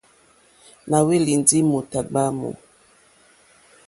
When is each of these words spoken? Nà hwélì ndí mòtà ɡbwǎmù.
Nà 0.89 0.97
hwélì 1.05 1.33
ndí 1.41 1.57
mòtà 1.71 1.99
ɡbwǎmù. 2.05 2.49